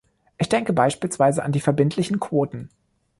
Ich 0.39 0.49
denke 0.49 0.73
beispielsweise 0.73 1.43
an 1.43 1.51
die 1.51 1.59
verbindlichen 1.59 2.19
Quoten. 2.19 2.71